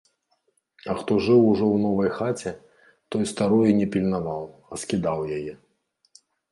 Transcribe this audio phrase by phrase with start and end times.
[0.93, 2.55] А хто жыў ужо ў новай хаце,
[3.15, 5.53] той старую не пільнаваў, а скідаў яе.